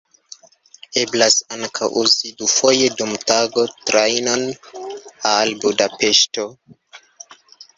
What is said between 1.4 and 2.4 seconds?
ankaŭ uzi